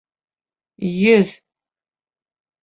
[1.01, 1.35] —Йөҙ.